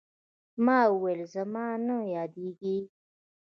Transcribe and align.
ما 0.65 0.79
وويل 0.93 1.19
زما 1.35 1.67
نه 1.87 1.97
يادېږي. 2.15 2.77